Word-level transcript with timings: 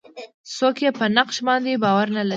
څوک 0.55 0.75
یې 0.85 0.91
په 0.99 1.05
نقش 1.17 1.35
باندې 1.47 1.81
باور 1.83 2.07
نه 2.15 2.21
لري. 2.23 2.29